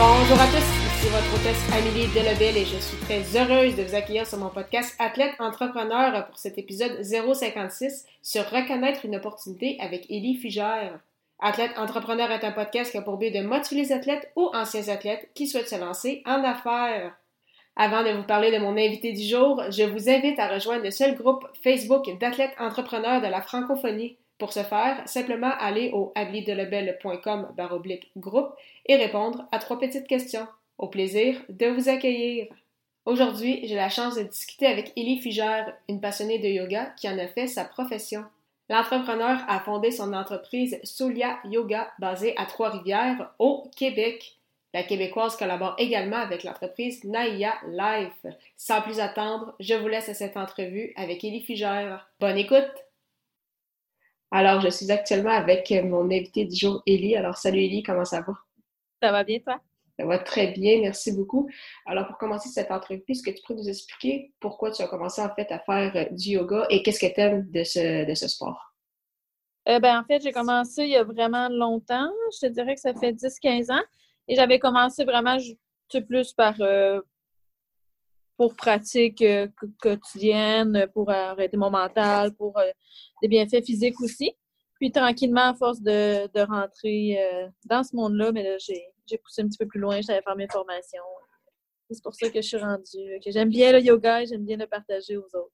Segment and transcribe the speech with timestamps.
[0.00, 3.96] Bonjour à tous, ici votre hôtesse Amélie Delebel et je suis très heureuse de vous
[3.96, 10.08] accueillir sur mon podcast Athlète Entrepreneur pour cet épisode 056 sur Reconnaître une opportunité avec
[10.08, 11.00] Élie Fugère.
[11.40, 14.86] Athlète Entrepreneur est un podcast qui a pour but de motiver les athlètes ou anciens
[14.86, 17.18] athlètes qui souhaitent se lancer en affaires.
[17.74, 20.92] Avant de vous parler de mon invité du jour, je vous invite à rejoindre le
[20.92, 24.16] seul groupe Facebook d'athlètes entrepreneurs de la francophonie.
[24.38, 27.54] Pour ce faire, simplement aller au ablidelebel.com
[28.16, 28.50] groupe
[28.86, 30.46] et répondre à trois petites questions.
[30.78, 32.46] Au plaisir de vous accueillir.
[33.04, 37.18] Aujourd'hui, j'ai la chance de discuter avec Élie Fugère, une passionnée de yoga qui en
[37.18, 38.24] a fait sa profession.
[38.70, 44.36] L'entrepreneur a fondé son entreprise Solia Yoga basée à Trois-Rivières, au Québec.
[44.74, 48.34] La Québécoise collabore également avec l'entreprise Naya Life.
[48.56, 52.08] Sans plus attendre, je vous laisse à cette entrevue avec Élie Fugère.
[52.20, 52.87] Bonne écoute!
[54.30, 57.16] Alors, je suis actuellement avec mon invité du jour, Élie.
[57.16, 58.34] Alors, salut Élie, comment ça va?
[59.02, 59.60] Ça va bien, toi?
[59.98, 61.48] Ça va très bien, merci beaucoup.
[61.86, 65.20] Alors, pour commencer cette entrevue, est-ce que tu pourrais nous expliquer pourquoi tu as commencé
[65.20, 68.14] en fait à faire euh, du yoga et qu'est-ce que tu aimes de ce, de
[68.14, 68.74] ce sport?
[69.68, 72.10] Euh, ben, en fait, j'ai commencé il y a vraiment longtemps.
[72.32, 73.82] Je te dirais que ça fait 10-15 ans.
[74.28, 75.38] Et j'avais commencé vraiment
[76.06, 77.00] plus par euh,
[78.38, 79.22] pour pratique
[79.82, 82.58] quotidienne, pour arrêter mon mental, pour
[83.20, 84.32] des bienfaits physiques aussi.
[84.78, 89.48] Puis tranquillement, à force de, rentrer euh, dans ce monde-là, mais là, j'ai poussé un
[89.48, 91.02] petit peu plus loin, j'allais faire mes formations.
[91.90, 94.56] C'est pour ça que je suis rendue, que j'aime bien le yoga et j'aime bien
[94.56, 95.52] le partager aux autres.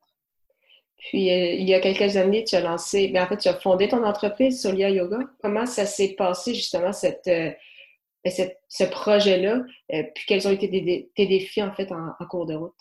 [0.99, 3.49] Puis, euh, il y a quelques années, tu as lancé, mais ben, en fait, tu
[3.49, 5.19] as fondé ton entreprise, Solia Yoga.
[5.41, 7.51] Comment ça s'est passé, justement, cette, euh,
[8.25, 8.33] ben,
[8.69, 9.63] ce projet-là?
[10.15, 12.75] puis, quels ont été tes défis, en fait, en, cours de route?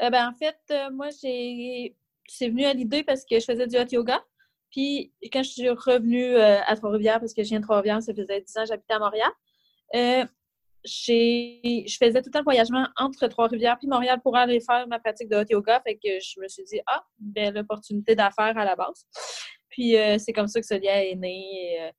[0.00, 0.56] Ben, en fait,
[0.92, 1.96] moi, j'ai
[2.28, 4.22] c'est venu à l'idée parce que je faisais du hot yoga.
[4.70, 8.14] Puis quand je suis revenue euh, à Trois-Rivières, parce que je viens de Trois-Rivières, ça
[8.14, 9.30] faisait 10 ans que j'habitais à Montréal,
[9.96, 10.24] euh,
[10.84, 15.36] je faisais tout un voyagement entre Trois-Rivières puis Montréal pour aller faire ma pratique de
[15.36, 15.80] hot yoga.
[15.80, 19.06] Fait que je me suis dit, ah, belle opportunité d'affaires à la base.
[19.70, 21.92] Puis euh, c'est comme ça que ce lien est né.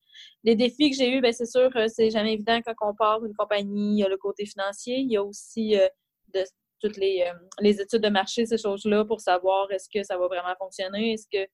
[0.43, 3.33] les défis que j'ai eus, ben, c'est sûr, c'est jamais évident quand on part d'une
[3.33, 3.95] compagnie.
[3.95, 5.75] Il y a le côté financier, il y a aussi
[6.33, 6.43] de
[6.79, 10.27] toutes les, euh, les études de marché, ces choses-là, pour savoir est-ce que ça va
[10.27, 11.49] vraiment fonctionner, est-ce que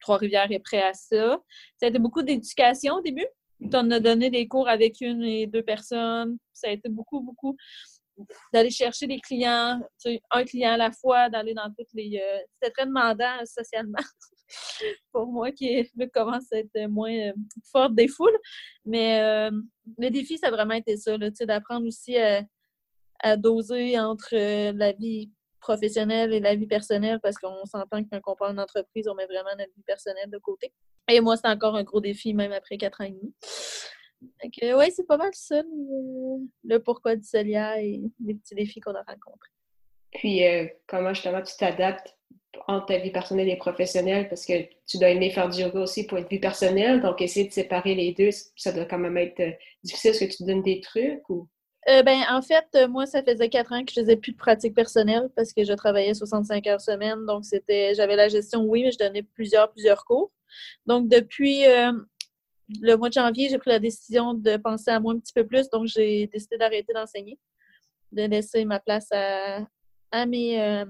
[0.00, 1.40] Trois-Rivières est prêt à ça.
[1.78, 3.26] Ça a été beaucoup d'éducation au début.
[3.60, 6.38] Tu en as donné des cours avec une et deux personnes.
[6.52, 7.56] Ça a été beaucoup, beaucoup
[8.52, 9.80] d'aller chercher des clients,
[10.30, 12.20] un client à la fois, d'aller dans toutes les...
[12.22, 13.98] Euh, c'était très demandant socialement
[15.12, 17.32] pour moi qui commence à être moins euh,
[17.72, 18.38] forte des foules.
[18.84, 19.50] Mais
[19.98, 22.42] le défi, ça a vraiment été ça, d'apprendre aussi à
[23.20, 28.08] à doser entre euh, la vie professionnelle et la vie personnelle parce qu'on s'entend que
[28.10, 30.72] quand on parle d'entreprise, on met vraiment notre vie personnelle de côté.
[31.08, 33.34] Et moi, c'est encore un gros défi, même après quatre ans et demi.
[34.78, 35.62] oui, c'est pas mal ça,
[36.64, 39.50] le, pourquoi du Solia et les petits défis qu'on a rencontrés.
[40.12, 42.16] Puis, euh, comment justement tu t'adaptes
[42.68, 44.28] entre ta vie personnelle et professionnelle?
[44.28, 44.54] Parce que
[44.86, 47.00] tu dois aimer faire du yoga aussi pour une vie personnelle.
[47.02, 49.52] Donc, essayer de séparer les deux, ça doit quand même être euh,
[49.82, 50.10] difficile.
[50.10, 51.48] Est-ce que tu te donnes des trucs ou?
[51.88, 54.36] Euh, ben, en fait, euh, moi, ça faisait quatre ans que je faisais plus de
[54.36, 57.24] pratique personnelle parce que je travaillais 65 heures semaine.
[57.26, 60.32] Donc, c'était, j'avais la gestion, oui, mais je donnais plusieurs, plusieurs cours.
[60.86, 61.92] Donc, depuis euh,
[62.80, 65.46] le mois de janvier, j'ai pris la décision de penser à moi un petit peu
[65.46, 65.70] plus.
[65.70, 67.38] Donc, j'ai décidé d'arrêter d'enseigner,
[68.10, 69.64] de laisser ma place à,
[70.10, 70.84] à mes,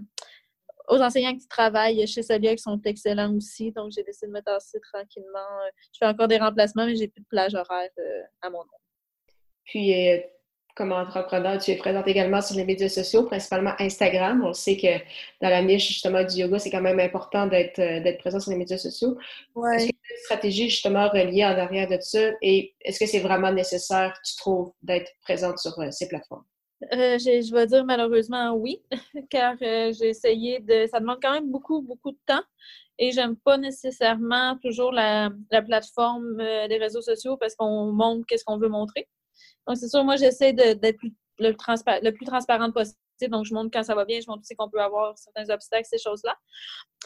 [0.88, 3.70] aux enseignants qui travaillent chez Solia qui sont excellents aussi.
[3.72, 5.58] Donc, j'ai décidé de me tasser tranquillement.
[5.92, 7.90] Je fais encore des remplacements, mais j'ai plus de plage horaire
[8.40, 8.78] à mon nom.
[9.64, 9.92] Puis,
[10.76, 14.44] comme entrepreneur, tu es présente également sur les médias sociaux, principalement Instagram.
[14.44, 14.98] On sait que
[15.40, 18.52] dans la niche justement du yoga, c'est quand même important d'être euh, d'être présent sur
[18.52, 19.16] les médias sociaux.
[19.74, 22.30] Est-ce que tu as une stratégie justement reliée en arrière de ça?
[22.42, 26.44] Et est-ce que c'est vraiment nécessaire, tu trouves, d'être présente sur euh, ces plateformes?
[26.92, 28.82] Euh, je vais dire malheureusement oui,
[29.30, 30.86] car j'ai essayé de.
[30.88, 32.44] Ça demande quand même beaucoup, beaucoup de temps
[32.98, 38.44] et j'aime pas nécessairement toujours la, la plateforme des réseaux sociaux parce qu'on montre qu'est-ce
[38.44, 39.08] qu'on veut montrer.
[39.66, 40.98] Donc, c'est sûr, moi, j'essaie d'être
[41.38, 41.52] le,
[42.10, 42.98] plus transparente possible.
[43.30, 45.86] Donc, je montre quand ça va bien, je montre aussi qu'on peut avoir certains obstacles,
[45.90, 46.36] ces choses-là.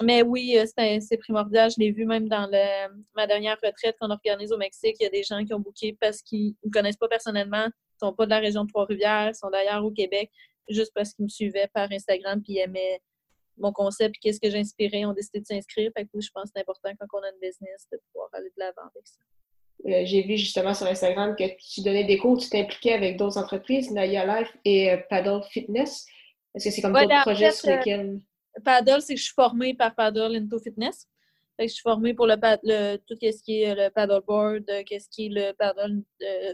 [0.02, 0.66] Mais oui, euh,
[1.00, 1.70] c'est primordial.
[1.70, 2.50] Je l'ai vu même dans
[3.14, 4.96] ma dernière retraite qu'on organise au Mexique.
[5.00, 7.68] Il y a des gens qui ont booké parce qu'ils ne me connaissent pas personnellement.
[7.98, 10.30] sont pas de la région de Trois-Rivières, sont d'ailleurs au Québec,
[10.68, 13.00] juste parce qu'ils me suivaient par Instagram puis aimaient
[13.60, 15.90] mon concept et qu'est-ce que j'inspirais, ont décidé de s'inscrire.
[15.96, 18.48] Fait que je pense que c'est important quand on a une business de pouvoir aller
[18.48, 19.20] de l'avant avec ça.
[19.86, 23.38] Euh, j'ai vu justement sur Instagram que tu donnais des cours, tu t'impliquais avec d'autres
[23.38, 26.06] entreprises, Naya Life et euh, Paddle Fitness.
[26.54, 28.20] Est-ce que c'est comme d'autres projets sur lesquels.
[28.64, 31.06] Paddle, c'est que je suis formée par Paddle Into Fitness.
[31.56, 35.08] Fait que je suis formée pour le, le tout ce qui est le paddleboard, qu'est-ce
[35.08, 36.02] qui est le paddle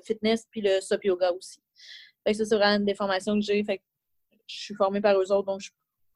[0.04, 1.60] fitness, puis le SUP yoga aussi.
[2.24, 3.62] Fait que ça, c'est vraiment des formations que j'ai.
[3.64, 3.82] Fait que
[4.46, 5.62] je suis formée par eux autres, donc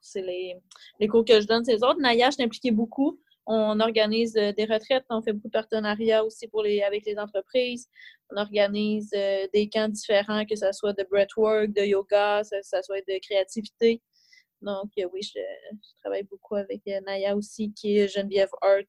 [0.01, 0.57] c'est les,
[0.99, 2.01] les, cours que je donne, ces autres.
[2.01, 3.21] Naya, je impliquée beaucoup.
[3.47, 7.19] On organise euh, des retraites, on fait beaucoup de partenariats aussi pour les, avec les
[7.19, 7.89] entreprises.
[8.31, 12.83] On organise euh, des camps différents, que ce soit de breathwork, de yoga, que ce
[12.83, 14.03] soit de créativité.
[14.61, 15.41] Donc, euh, oui, je,
[16.01, 18.87] travaille beaucoup avec Naya aussi, qui est Geneviève Hart,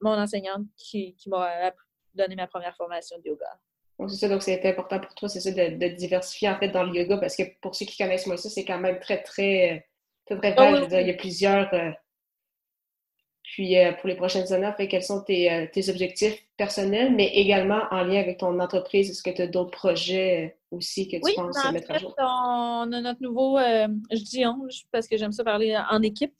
[0.00, 1.72] mon enseignante qui, qui m'a
[2.14, 3.58] donné ma première formation de yoga.
[3.98, 6.82] Donc, c'est ça, donc c'était important pour toi, c'est ça, de, diversifier en fait dans
[6.82, 9.88] le yoga, parce que pour ceux qui connaissent moi ça, c'est quand même très, très,
[10.26, 11.72] très, très ah il y a plusieurs.
[11.72, 11.90] Euh,
[13.56, 17.84] puis euh, pour les prochaines années, fait, quels sont tes, tes, objectifs personnels, mais également
[17.90, 19.08] en lien avec ton entreprise?
[19.08, 22.14] Est-ce que tu as d'autres projets aussi que tu penses mettre à jour?
[22.18, 24.58] On a notre nouveau, je dis on,
[24.92, 26.34] parce que j'aime ça parler en équipe.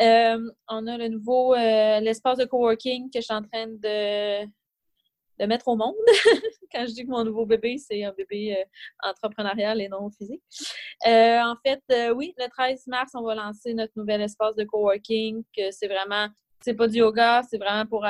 [0.00, 4.48] on a le nouveau, l'espace de coworking que je suis en train de,
[5.38, 5.94] de mettre au monde.
[6.72, 10.42] Quand je dis que mon nouveau bébé, c'est un bébé euh, entrepreneurial et non physique.
[11.06, 14.64] Euh, en fait, euh, oui, le 13 mars, on va lancer notre nouvel espace de
[14.64, 16.28] coworking, que c'est vraiment,
[16.60, 18.04] c'est pas du yoga, c'est vraiment pour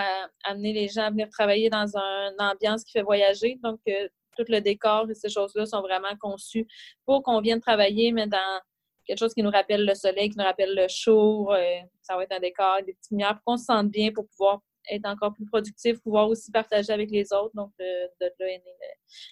[0.44, 3.58] amener les gens à venir travailler dans une ambiance qui fait voyager.
[3.62, 6.66] Donc, tout le décor et ces choses-là sont vraiment conçues
[7.04, 8.60] pour qu'on vienne travailler, mais dans
[9.04, 11.54] quelque chose qui nous rappelle le soleil, qui nous rappelle le jour.
[12.02, 14.60] ça va être un décor, des petites lumières, pour qu'on se sente bien, pour pouvoir
[14.90, 17.55] être encore plus productif, pouvoir aussi partager avec les autres.
[17.55, 17.85] Donc, de,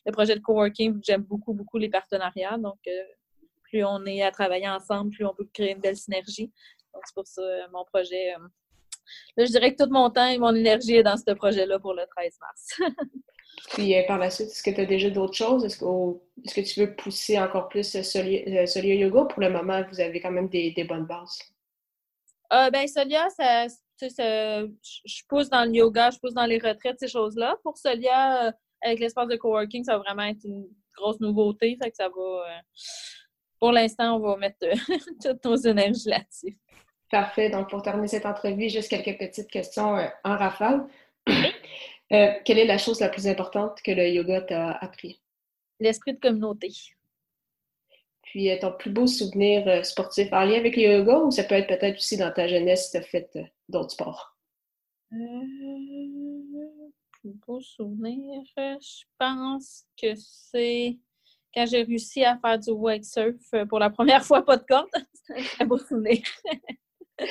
[0.07, 2.59] le, projet de coworking, j'aime beaucoup, beaucoup les partenariats.
[2.59, 3.03] Donc, euh,
[3.65, 6.53] plus on est à travailler ensemble, plus on peut créer une belle synergie.
[6.95, 8.35] Donc, c'est pour ça euh, mon projet.
[8.35, 8.49] Euh,
[9.37, 11.95] là, je dirais que tout mon temps et mon énergie est dans ce projet-là pour
[11.95, 12.93] le 13 mars.
[13.71, 15.65] Puis par la suite, est-ce que tu as déjà d'autres choses?
[15.65, 19.25] Est-ce que, tu veux pousser encore plus Solia, Yoga?
[19.25, 21.39] Pour le moment, vous avez quand même des, bonnes bases.
[22.53, 23.67] Euh, ben, Solia, ça,
[24.01, 27.57] je pousse dans le yoga, je pousse dans les retraites, ces choses-là.
[27.63, 28.53] Pour Solia, euh,
[28.83, 30.67] avec l'espace de coworking, ça va vraiment être une
[30.97, 31.77] grosse nouveauté.
[31.83, 32.23] Fait que ça va.
[32.23, 32.61] Euh,
[33.59, 34.75] pour l'instant, on va mettre euh,
[35.23, 36.59] toutes nos énergies là-dessus.
[37.11, 37.51] Parfait.
[37.51, 40.87] Donc, pour terminer cette entrevue, juste quelques petites questions en rafale.
[42.09, 45.21] quelle est la chose la plus importante que le yoga t'a appris?
[45.81, 46.73] L'esprit de communauté.
[48.37, 51.69] Puis ton plus beau souvenir sportif en lien avec le yoga ou ça peut être
[51.69, 53.31] peut-être aussi dans ta jeunesse, tu as fait
[53.67, 54.37] d'autres sports?
[55.11, 55.17] Euh,
[57.13, 60.99] plus beau souvenir, je pense que c'est
[61.55, 64.91] quand j'ai réussi à faire du wake surf pour la première fois, pas de corde.
[65.25, 66.21] c'est un beau souvenir.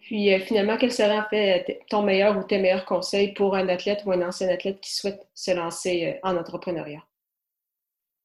[0.00, 3.68] Puis euh, finalement, quel serait en fait ton meilleur ou tes meilleurs conseils pour un
[3.68, 7.02] athlète ou un ancien athlète qui souhaite se lancer euh, en entrepreneuriat?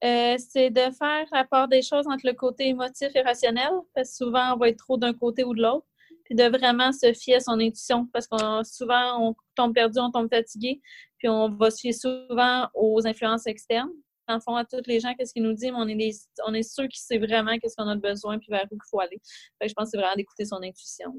[0.03, 4.15] C'est de faire la part des choses entre le côté émotif et rationnel, parce que
[4.15, 5.87] souvent, on va être trop d'un côté ou de l'autre
[6.23, 10.11] puis de vraiment se fier à son intuition parce qu'on souvent on tombe perdu, on
[10.11, 10.81] tombe fatigué,
[11.17, 13.91] puis on va se fier souvent aux influences externes.
[14.27, 16.63] En fond, à tous les gens, qu'est-ce qu'ils nous disent, mais on est, on est
[16.63, 19.19] sûr qu'il sait vraiment qu'est-ce qu'on a besoin puis vers où il faut aller.
[19.61, 21.13] je pense que c'est vraiment d'écouter son intuition.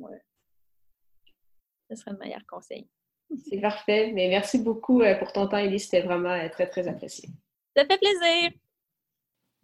[1.91, 2.89] Ce serait le meilleur conseil.
[3.51, 4.11] C'est parfait.
[4.15, 5.85] Mais merci beaucoup euh, pour ton temps, Elise.
[5.85, 7.29] C'était vraiment euh, très, très apprécié.
[7.77, 8.53] Ça fait plaisir.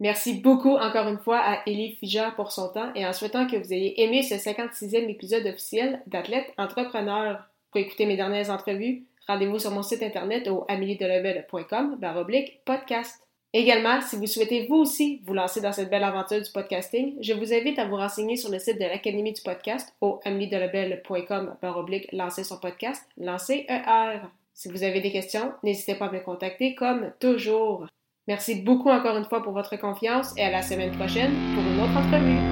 [0.01, 3.55] Merci beaucoup encore une fois à Elie Fija pour son temps et en souhaitant que
[3.55, 7.43] vous ayez aimé ce 56e épisode officiel d'Athlète Entrepreneur.
[7.69, 13.21] Pour écouter mes dernières entrevues, rendez-vous sur mon site internet au ameliedelebel.com baroblique podcast.
[13.53, 17.33] Également, si vous souhaitez vous aussi vous lancer dans cette belle aventure du podcasting, je
[17.33, 22.11] vous invite à vous renseigner sur le site de l'Académie du podcast au ameliedelebel.com baroblique
[22.11, 24.17] lancer son podcast, lancer ER.
[24.55, 27.85] Si vous avez des questions, n'hésitez pas à me contacter comme toujours.
[28.27, 31.79] Merci beaucoup encore une fois pour votre confiance et à la semaine prochaine pour une
[31.81, 32.50] autre entrevue.